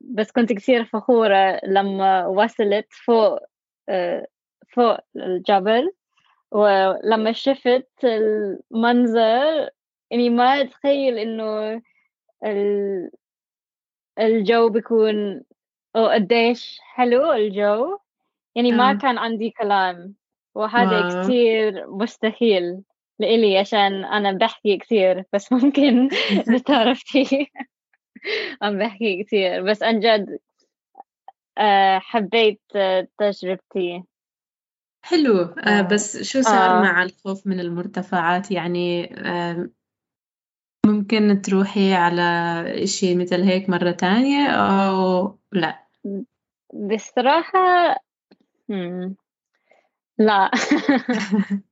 بس 0.01 0.31
كنت 0.31 0.53
كتير 0.53 0.85
فخورة 0.85 1.59
لما 1.67 2.25
وصلت 2.25 2.87
فوق 3.05 3.39
آه، 3.89 4.27
فوق 4.75 4.97
الجبل 5.15 5.93
ولما 6.51 7.31
شفت 7.31 7.89
المنظر 8.03 9.69
يعني 10.11 10.29
ما 10.29 10.61
أتخيل 10.61 11.17
إنه 11.17 11.81
ال- 12.45 13.11
الجو 14.19 14.69
بيكون 14.69 15.43
أو 15.95 16.07
قديش 16.07 16.79
حلو 16.81 17.31
الجو. 17.33 17.97
يعني 18.55 18.71
ما 18.71 18.89
آه. 18.91 18.93
كان 18.93 19.17
عندي 19.17 19.49
كلام 19.49 20.15
وهذا 20.55 20.99
واو 21.01 21.23
كتير 21.23 21.87
مستحيل 21.89 22.81
لإلي 23.19 23.57
عشان 23.57 24.05
أنا 24.05 24.31
بحكي 24.31 24.77
كتير 24.77 25.23
بس 25.33 25.51
ممكن 25.53 26.09
بتعرفتي 26.53 27.51
عم 28.61 28.77
بحكي 28.79 29.23
كتير 29.23 29.63
بس 29.63 29.83
عن 29.83 29.99
جد 29.99 30.39
آه، 31.57 31.99
حبيت 31.99 32.61
آه، 32.75 33.07
تجربتي 33.17 34.03
حلو 35.05 35.39
آه. 35.39 35.81
بس 35.81 36.21
شو 36.21 36.41
صار 36.41 36.69
آه. 36.69 36.81
مع 36.81 37.03
الخوف 37.03 37.47
من 37.47 37.59
المرتفعات 37.59 38.51
يعني 38.51 39.15
آه 39.19 39.69
ممكن 40.85 41.41
تروحي 41.41 41.93
على 41.93 42.21
إشي 42.83 43.15
مثل 43.15 43.41
هيك 43.41 43.69
مرة 43.69 43.91
تانية 43.91 44.47
أو 44.47 45.37
لا 45.51 45.87
بصراحة 46.73 47.59
مم. 48.69 49.15
لا 50.17 50.51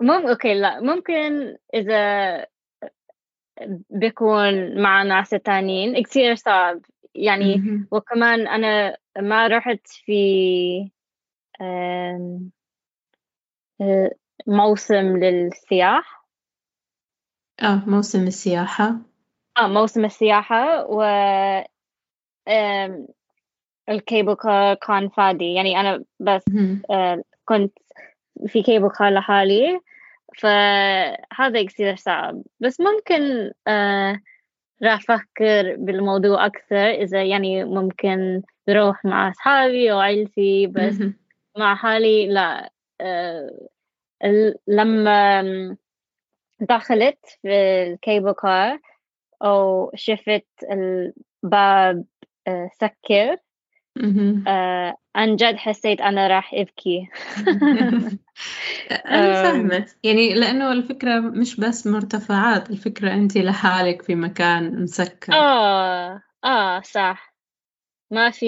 مم 0.00 0.10
أوكي 0.10 0.54
لا 0.54 0.80
ممكن 0.80 1.56
إذا 1.74 2.46
بيكون 3.90 4.82
مع 4.82 5.02
ناس 5.02 5.30
تانيين. 5.30 6.02
كتير 6.02 6.34
صعب. 6.34 6.80
يعني. 7.14 7.62
وكمان 7.90 8.48
أنا 8.48 8.96
ما 9.18 9.46
رحت 9.46 9.86
في 9.86 10.90
آه، 11.60 12.40
موسم 14.46 15.16
للسياح. 15.16 16.24
آه 17.62 17.82
موسم 17.86 18.26
السياحة. 18.26 18.96
آه 19.58 19.66
موسم 19.66 20.04
السياحة 20.04 20.86
و 20.86 21.02
ال 23.88 23.96
cable 23.96 24.34
car 24.34 24.74
كان 24.74 25.08
فاضي 25.08 25.54
يعني 25.54 25.80
أنا 25.80 26.04
بس. 26.20 26.42
آه، 26.90 27.22
كنت 27.44 27.78
في 28.46 28.62
cable 28.62 28.88
car 28.88 29.14
لحالي. 29.14 29.80
فهذا 30.38 31.62
كثير 31.66 31.96
صعب 31.96 32.42
بس 32.60 32.80
ممكن 32.80 33.52
آه 33.68 34.20
راح 34.82 35.10
أفكر 35.10 35.76
بالموضوع 35.76 36.46
أكثر 36.46 36.90
إذا 36.90 37.24
يعني 37.24 37.64
ممكن 37.64 38.42
بروح 38.66 39.04
مع 39.04 39.30
أصحابي 39.30 39.92
أو 39.92 39.98
عيلتي 39.98 40.66
بس. 40.66 41.02
مع 41.58 41.74
حالي 41.74 42.26
لا 42.26 42.70
آه 43.00 43.68
لما 44.68 45.42
دخلت 46.60 47.18
في 47.42 47.82
الكيبل 47.82 48.32
كار 48.32 48.78
أو 49.42 49.90
شفت 49.94 50.46
الباب 50.72 52.04
آه 52.48 52.70
سكر. 52.80 53.36
آه 54.48 54.96
عن 55.14 55.36
جد 55.36 55.56
حسيت 55.56 56.00
أنا 56.00 56.28
راح 56.28 56.54
أبكي. 56.54 57.08
أنا 58.90 59.42
فاهمة. 59.42 59.86
يعني 60.02 60.34
لأنه 60.34 60.72
الفكرة 60.72 61.20
مش 61.20 61.60
بس 61.60 61.86
مرتفعات 61.86 62.70
الفكرة 62.70 63.14
أنت 63.14 63.36
لحالك 63.36 64.02
في 64.02 64.14
مكان 64.14 64.82
مسكر 64.82 65.32
آه 65.32 66.22
آه 66.44 66.80
صح. 66.80 67.34
ما 68.10 68.30
في 68.30 68.46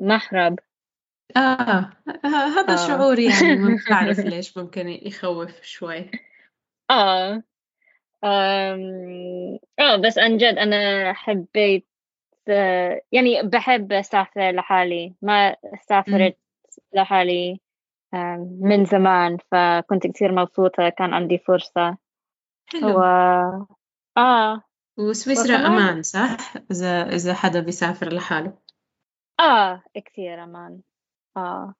محرب. 0.00 0.58
آه 1.36 1.92
هذا 2.24 2.72
آه. 2.72 2.88
شعور 2.88 3.18
يعني 3.18 3.56
ما 3.56 3.78
بعرف 3.90 4.18
ليش 4.18 4.56
ممكن 4.56 4.88
يخوف 4.88 5.62
شوي. 5.62 6.10
آه 6.90 7.42
آه 8.24 9.96
بس 10.04 10.18
عن 10.18 10.36
جد 10.36 10.58
أنا 10.58 11.12
حبيت 11.12 11.86
يعني 13.12 13.42
بحب 13.42 13.92
أسافر 13.92 14.50
لحالي 14.50 15.14
ما. 15.22 15.56
سافرت 15.88 16.38
لحالي 16.94 17.60
من 18.60 18.84
زمان 18.84 19.36
فكنت 19.52 20.06
كتير 20.06 20.32
مبسوطة 20.32 20.88
كان 20.88 21.14
عندي 21.14 21.38
فرصة. 21.38 21.90
و 21.90 21.96
حلو 22.66 23.02
آه. 24.16 24.62
وسويسرا 24.96 25.44
وكمان 25.44 25.66
أمان 25.66 26.02
صح؟ 26.02 26.36
إذا 26.70 27.08
إذا 27.08 27.34
حدا 27.34 27.60
بيسافر 27.60 28.12
لحاله. 28.12 28.58
آه 29.40 29.82
كتير 29.94 30.44
أمان. 30.44 30.80
آه. 31.36 31.74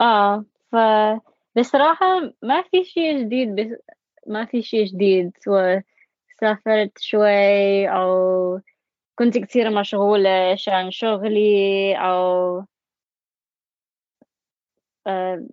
آه. 0.00 0.44
فبصراحة 0.72 2.32
ما 2.42 2.62
في 2.62 2.84
شيء 2.84 3.18
جديد 3.20 3.54
بس 3.54 3.78
ما 4.26 4.44
في 4.44 4.62
شيء 4.62 4.84
جديد. 4.84 5.32
وسافرت 6.42 6.98
شوي 6.98 7.88
أو 7.88 8.60
كنت 9.18 9.38
كتير 9.38 9.70
مشغولة 9.70 10.52
عشان 10.52 10.90
شغلي 10.90 11.96
أو 11.96 12.64
آه، 15.06 15.46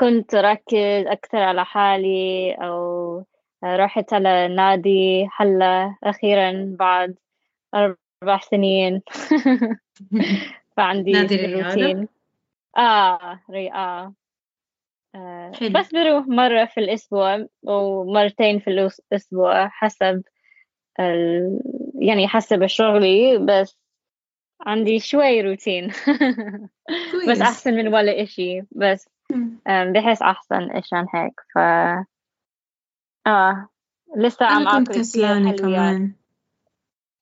كنت 0.00 0.34
ركز 0.34 1.06
أكثر 1.06 1.38
على 1.38 1.64
حالي 1.64 2.54
أو 2.54 3.24
رحت 3.64 4.12
على 4.12 4.48
نادي. 4.48 5.28
هلأ 5.36 5.96
أخيرا 6.04 6.76
بعد 6.78 7.18
أربع 7.74 8.40
سنين 8.50 9.02
فعندي 10.76 11.12
نادي 11.12 11.36
رياضة؟ 11.36 11.68
روتين 11.68 12.08
آه 12.78 13.40
ري 13.50 13.72
آه 13.72 13.74
آه، 13.74 14.14
حلو. 15.14 15.72
بس 15.72 15.92
بروح 15.92 16.26
مرة 16.26 16.64
في 16.64 16.80
الأسبوع 16.80 17.46
ومرتين 17.62 18.58
في 18.58 18.70
الأسبوع 19.12 19.68
حسب 19.68 20.22
ال... 21.00 21.60
يعني 21.94 22.28
حسب 22.28 22.66
شغلي 22.66 23.38
بس 23.38 23.78
عندي 24.66 24.98
شوي 24.98 25.40
روتين. 25.40 25.92
بس 27.28 27.40
أحسن 27.40 27.74
من 27.74 27.94
ولا 27.94 28.22
إشي 28.22 28.62
بس 28.70 29.08
بحس 29.66 30.22
أحسن 30.22 30.70
عشان 30.70 31.06
هيك. 31.14 31.40
ف 31.54 31.58
آه 33.26 33.68
لسه 34.16 34.46
عم 34.46 34.64
كنت 34.64 34.98
كسلانة 34.98 35.56
كمان. 35.56 36.12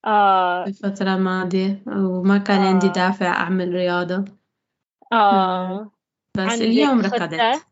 آه. 0.05 0.66
الفترة 0.66 1.14
الماضية 1.14 1.83
وما 1.87 2.38
كان 2.38 2.61
عندي 2.61 2.87
آه. 2.87 2.92
دافع 2.92 3.26
أعمل 3.26 3.74
رياضة. 3.74 4.24
آه، 5.12 5.90
بس 6.37 6.61
اليوم 6.61 7.00
ركضت. 7.00 7.69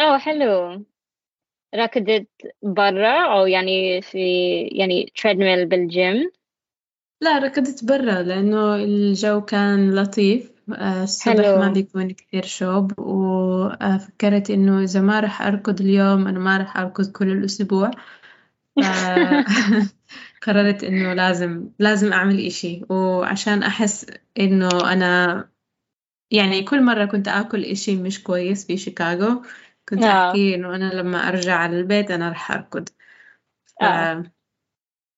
أوه 0.00 0.18
حلو. 0.18 0.84
ركضت 1.74 2.28
برا 2.62 3.38
أو 3.38 3.46
يعني 3.46 4.02
في 4.02 4.18
يعني 4.72 5.12
تريدميل 5.22 5.66
بالجيم 5.66 6.30
لا 7.22 7.38
ركضت 7.38 7.84
برا 7.84 8.22
لأنه 8.22 8.74
الجو 8.74 9.40
كان 9.40 9.94
لطيف. 9.94 10.52
آه، 10.72 11.02
الصبح 11.02 11.36
ما 11.36 11.64
حلو 11.64 11.72
بيكون 11.72 12.10
كثير 12.10 12.44
شوب 12.44 12.98
وفكرت 12.98 14.50
إنه 14.50 14.82
إذا 14.82 15.00
ما 15.00 15.20
رح 15.20 15.42
أركض 15.42 15.80
اليوم 15.80 16.26
أنا 16.26 16.38
ما 16.38 16.58
رح 16.58 16.76
أركض 16.76 17.12
كل 17.12 17.30
الأسبوع. 17.32 17.90
فقررت 20.40 20.84
إنه 20.88 21.12
لازم 21.14 21.68
لازم 21.78 22.12
أعمل 22.12 22.46
إشي. 22.46 22.82
وعشان 22.90 23.62
أحس 23.62 24.06
إنه 24.40 24.92
أنا 24.92 25.48
يعني 26.30 26.62
كل 26.62 26.82
مرة 26.82 27.04
كنت 27.04 27.28
آكل 27.28 27.64
إشي 27.64 27.96
مش 27.96 28.22
كويس 28.22 28.66
في 28.66 28.76
شيكاغو 28.76 29.42
كنت 29.88 30.02
آه. 30.02 30.28
أحكي 30.28 30.54
إنه 30.54 30.76
أنا 30.76 30.94
لما 30.94 31.28
أرجع 31.28 31.54
على 31.54 31.76
البيت 31.76 32.10
أنا 32.10 32.30
رح 32.30 32.52
أركض. 32.52 32.88
آه. 33.82 34.22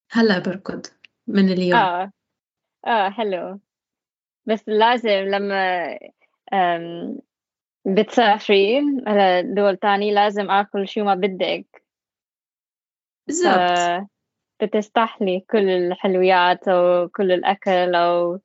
فهلا 0.08 0.38
بركض 0.38 0.86
من 1.26 1.48
اليوم. 1.48 1.80
آه. 1.80 2.12
آه 2.86 3.10
حلو. 3.10 3.60
بس 4.46 4.68
لازم 4.68 5.10
لما 5.10 5.98
بتسافري 7.86 8.80
على 9.06 9.42
دول 9.42 9.76
تاني 9.76 10.14
لازم 10.14 10.50
آكل 10.50 10.88
شو 10.88 11.04
ما 11.04 11.14
بدك. 11.14 11.66
ف 11.74 13.26
بالضبط 13.26 14.08
بتستحلي 14.62 15.40
كل 15.50 15.68
الحلويات 15.68 16.68
أو 16.68 17.08
كل 17.08 17.32
الأكل 17.32 17.94
أو 17.94 18.40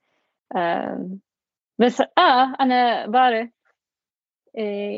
بس 1.80 2.02
آه 2.02 2.54
أنا 2.60 3.08
بعرف 3.08 3.50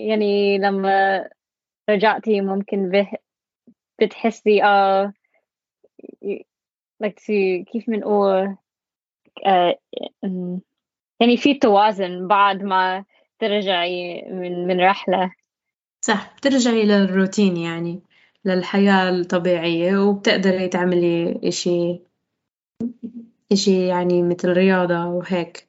يعني 0.07 0.57
لما 0.57 1.29
رجعتي 1.89 2.41
ممكن 2.41 2.89
به 2.89 3.11
بتحسي 4.01 4.61
ي- 6.23 6.45
like 7.03 7.19
to- 7.19 7.63
كيف 7.71 7.89
بنقول 7.89 8.57
آه، 9.45 9.75
يعني 11.19 11.37
في 11.37 11.53
توازن 11.53 12.27
بعد 12.27 12.63
ما 12.63 13.05
ترجعي 13.39 14.21
من 14.31 14.67
من 14.67 14.81
رحلة. 14.81 15.31
صح 16.01 16.35
بترجعي 16.37 16.83
للروتين 16.85 17.57
يعني 17.57 18.01
للحياة 18.45 19.09
الطبيعية 19.09 19.97
وبتقدري 19.97 20.67
تعملي 20.67 21.39
إشي 21.47 21.99
إشي 23.51 23.87
يعني 23.87 24.23
مثل 24.23 24.49
رياضة 24.53 25.05
وهيك. 25.05 25.67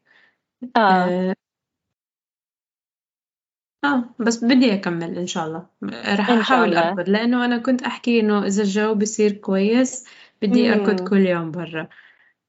آه. 0.76 0.80
آه, 0.80 1.35
آه 3.94 4.04
بس 4.18 4.44
بدي 4.44 4.74
أكمل 4.74 5.18
إن 5.18 5.26
شاء 5.26 5.46
الله. 5.46 5.66
رح 5.82 6.00
إن 6.10 6.16
شاء 6.26 6.40
أحاول 6.40 6.68
الله. 6.68 6.88
أركض 6.88 7.08
لأنه 7.08 7.44
أنا 7.44 7.58
كنت 7.58 7.82
أحكي 7.82 8.20
إنه 8.20 8.46
إذا 8.46 8.62
الجو 8.62 8.94
بصير 8.94 9.32
كويس 9.32 10.06
بدي 10.42 10.72
أركض 10.72 11.08
كل 11.08 11.26
يوم 11.26 11.50
برا. 11.50 11.88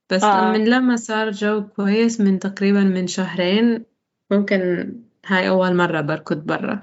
بس 0.10 0.24
آه. 0.24 0.52
من 0.52 0.66
لما 0.70 0.96
صار 0.96 1.32
جو 1.32 1.68
كويس 1.68 2.22
من 2.22 2.40
تقريبا 2.40 2.84
من 2.84 3.08
شهرين 3.08 3.86
ممكن 4.32 4.94
هاي 5.26 5.50
أول 5.50 5.76
مرة 5.76 6.02
بركض 6.02 6.38
برا. 6.46 6.80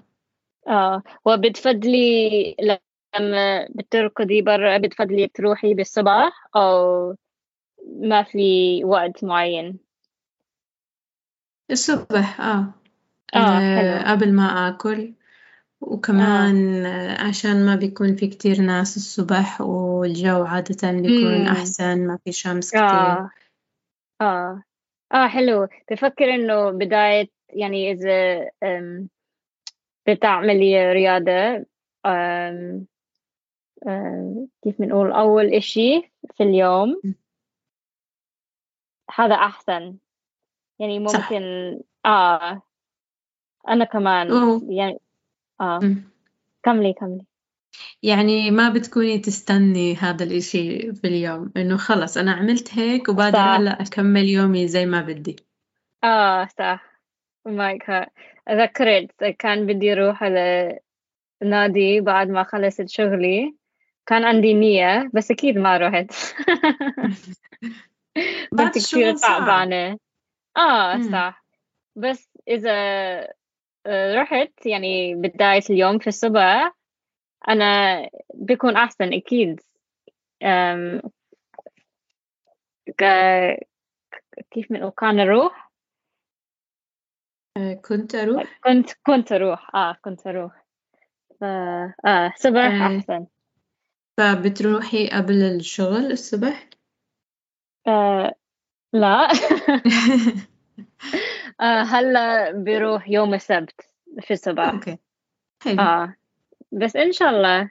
آه. 0.69 1.03
وبتفضلي 1.25 2.57
لما 3.19 3.69
بتركضي 3.75 4.43
برا 4.43 4.79
بتفضلي 4.79 5.29
تروحي 5.29 5.75
بالصباح 5.75 6.47
أو 6.57 7.15
ما 8.01 8.23
في 8.23 8.81
وقت 8.85 9.25
معين؟ 9.25 9.79
الصبح 11.71 12.41
آه. 12.41 12.75
آه 13.35 13.39
آه، 13.39 13.99
حلو. 13.99 14.13
قبل 14.13 14.33
ما 14.33 14.69
آكل. 14.69 15.01
آه 15.01 15.25
وكمان 15.81 16.87
آه، 16.87 17.23
عشان 17.23 17.67
ما 17.67 17.77
بيكون 17.77 18.17
في 18.17 18.27
كتير 18.27 18.61
ناس 18.61 18.97
الصبح 18.97 19.61
والجو 19.61 20.45
عادة 20.45 20.91
بيكون 20.91 21.35
أمم 21.35 21.47
أحسن 21.47 22.07
ما 22.07 22.19
في 22.25 22.33
شمس 22.33 22.71
كتير. 22.71 22.83
آه. 22.85 23.31
آه 24.21 24.63
آه 25.15 25.29
حلو. 25.29 25.69
بفكر 25.91 26.35
إنه 26.35 26.71
بداية 26.71 27.29
يعني 27.49 27.93
إذا 27.93 28.51
بتعملي 30.09 30.93
رياضة 30.93 31.67
أم، 32.07 32.87
أم، 33.87 34.49
كيف 34.63 34.81
بنقول؟ 34.83 35.13
أول 35.13 35.47
إشي 35.55 36.13
في 36.35 36.43
اليوم 36.43 37.01
هذا 39.15 39.35
أحسن. 39.35 39.97
يعني 40.79 41.09
صح. 41.09 41.33
ممكن 41.33 41.43
آه. 42.07 42.63
أنا 43.69 43.85
كمان. 43.85 44.31
أوه. 44.31 44.63
يعني 44.69 44.99
آه. 45.61 45.79
أمم. 45.83 46.03
كملي 46.63 46.93
كملي. 46.93 47.25
يعني 48.03 48.51
ما 48.51 48.69
بتكوني 48.69 49.19
تستني 49.19 49.95
هذا 49.95 50.25
الإشي 50.25 50.93
في 50.93 51.07
اليوم؟ 51.07 51.53
إنه 51.57 51.77
خلص 51.77 52.17
أنا 52.17 52.33
عملت 52.33 52.79
هيك 52.79 53.09
وبقدر 53.09 53.33
صح. 53.33 53.41
هلأ 53.41 53.83
أكمل 53.83 54.29
يومي 54.29 54.69
زي 54.69 54.87
ما 54.87 55.01
بدي. 55.01 55.37
آه 56.05 56.49
صح. 56.59 57.01
مايك 57.47 57.85
ذكرت 58.51 59.25
كان 59.39 59.67
بدي 59.67 59.93
أروح 59.93 60.23
على 60.23 60.79
نادي 61.43 62.01
بعد 62.01 62.29
ما 62.29 62.43
خلصت 62.43 62.89
شغلي. 62.89 63.55
كان 64.07 64.25
عندي 64.25 64.55
نية 64.55 65.11
بس 65.15 65.31
أكيد 65.31 65.59
ما 65.59 65.77
رحت. 65.77 66.11
كنت 68.59 68.79
صعب. 68.79 69.17
تعبانة. 69.17 69.99
آه. 70.57 71.03
صح. 71.03 71.45
بس 71.97 72.29
إذا 72.49 72.73
رحت 73.87 74.67
يعني 74.67 75.15
بداية 75.15 75.63
اليوم 75.71 75.99
في 75.99 76.07
الصبح. 76.07 76.75
أنا 77.49 78.03
بكون 78.35 78.77
أحسن 78.77 79.13
أكيد. 79.13 79.61
ك- 82.99 83.67
كيف 84.51 84.73
بنقول؟ 84.73 84.91
كان 84.91 85.21
أروح. 85.21 85.73
آه، 87.57 87.75
كنت 87.75 88.15
أروح؟ 88.15 88.61
كنت 88.65 88.91
كنت 89.07 89.33
أروح. 89.33 89.75
آه 89.75 89.97
كنت 90.05 90.27
أروح. 90.27 90.65
ف... 91.41 91.45
آه 91.45 92.33
صبح 92.37 92.59
آه، 92.65 92.97
أحسن. 92.97 93.27
فبتروحي 94.17 95.09
قبل 95.09 95.43
الشغل 95.43 96.13
الصبح؟ 96.13 96.69
آه 97.87 98.35
لا. 98.93 99.29
آه 101.61 101.83
هلا 101.83 102.51
بروح 102.53 103.09
يوم 103.09 103.35
السبت 103.35 103.81
في 104.21 104.33
الصباح. 104.33 104.75
أوكي. 104.75 104.99
حلو. 105.63 105.81
آه 105.81 106.15
بس 106.73 106.97
إن 106.97 107.13
شاء 107.13 107.31
الله 107.31 107.71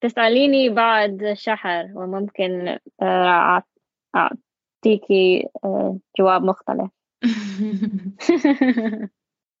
تسأليني 0.00 0.68
بعد 0.68 1.32
شهر 1.36 1.90
وممكن 1.94 2.78
آه، 3.02 3.60
أعط- 3.60 3.78
أعطيكي 4.16 5.48
آه، 5.64 5.98
جواب 6.18 6.42
مختلف. 6.42 6.90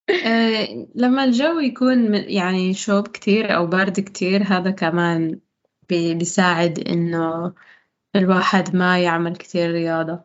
لما 0.94 1.24
الجو 1.24 1.58
يكون 1.60 2.14
يعني 2.14 2.74
شوب 2.74 3.08
كتير 3.08 3.56
أو 3.56 3.66
بارد 3.66 4.00
كتير 4.00 4.42
هذا 4.42 4.70
كمان 4.70 5.40
بي- 5.88 6.14
بيساعد 6.14 6.78
إنه 6.78 7.54
الواحد 8.16 8.76
ما 8.76 8.98
يعمل 9.02 9.36
كتير 9.36 9.70
رياضة. 9.70 10.24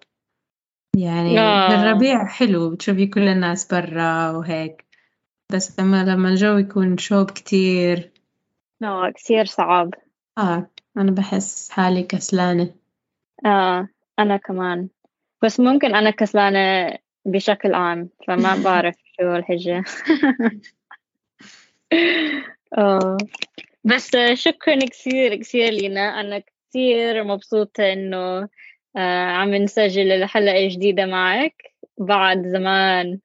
يعني 0.98 1.40
آه. 1.40 1.70
بالربيع 1.70 2.26
حلو 2.26 2.70
بتشوفي 2.70 3.08
كل 3.08 3.28
الناس 3.28 3.74
برا 3.74 4.32
وهيك. 4.32 4.86
بس 5.54 5.80
لما 5.80 6.04
لما 6.04 6.30
الجو 6.30 6.58
يكون 6.58 6.98
شوب 6.98 7.32
كتير. 7.32 8.12
لا 8.82 9.14
كثير 9.16 9.46
صعب. 9.46 9.94
آه 10.38 10.70
أنا 10.98 11.12
بحس 11.12 11.70
حالي 11.70 12.04
كسلانة. 12.04 12.76
آه 13.46 13.88
أنا 14.20 14.38
كمان. 14.38 14.90
بس 15.44 15.60
ممكن 15.60 15.96
أنا 15.96 16.10
كسلانة 16.10 16.98
بشكل 17.26 17.74
عام 17.74 18.10
فما 18.28 18.56
بعرف 18.66 18.96
شو 19.20 19.36
الحجة. 19.36 19.84
آه. 22.78 23.18
بس 23.84 24.12
شكرا 24.34 24.80
كثير 24.80 25.36
كثير 25.36 25.70
لينا. 25.70 26.20
أنا 26.20 26.44
كثير 26.70 27.24
مبسوطة 27.24 27.94
إنه 27.94 28.18
آه 28.18 28.50
عم 29.32 29.56
نسجل 29.56 30.12
الحلقة 30.12 30.68
جديدة 30.68 31.06
معك 31.06 31.56
بعد 31.98 32.48
زمان. 32.48 33.20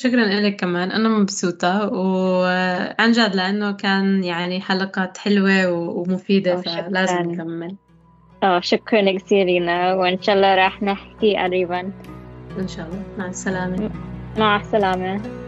شكرا 0.00 0.24
لك 0.24 0.56
كمان 0.56 0.90
أنا 0.90 1.08
مبسوطة 1.08 1.92
وعن 1.92 3.12
جد 3.12 3.36
لأنه 3.36 3.72
كان 3.72 4.24
يعني 4.24 4.60
حلقات 4.60 5.18
حلوة 5.18 5.72
ومفيدة 5.72 6.52
آه 6.52 6.56
فلازم 6.56 7.30
نكمل. 7.30 7.76
آه 8.42 8.60
شكرا 8.60 9.18
كثير 9.18 9.46
لينا 9.46 9.94
وإن 9.94 10.22
شاء 10.22 10.36
الله 10.36 10.54
راح 10.54 10.82
نحكي 10.82 11.36
قريبا. 11.36 11.92
إن 12.58 12.68
شاء 12.68 12.86
الله. 12.86 13.02
مع 13.18 13.26
السلامة. 13.26 13.90
مع 14.38 14.56
السلامة. 14.56 15.45